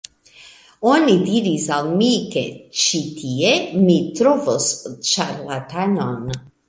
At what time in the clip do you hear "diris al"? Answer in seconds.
1.25-1.91